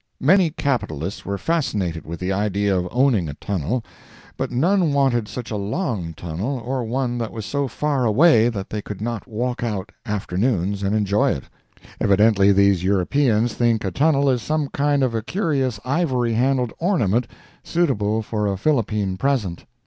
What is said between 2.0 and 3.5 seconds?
with the idea of owning a